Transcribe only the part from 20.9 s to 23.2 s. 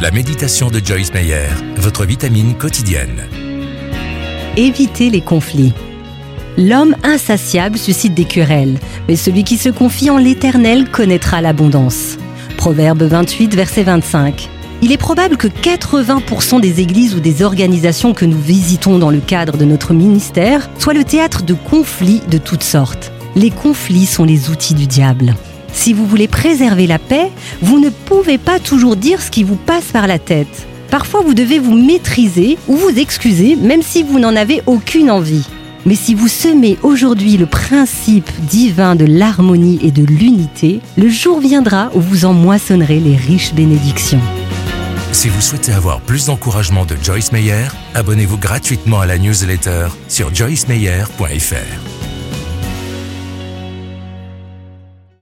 le théâtre de conflits de toutes sortes.